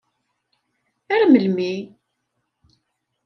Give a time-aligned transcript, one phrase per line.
[1.13, 1.73] Ar melmi?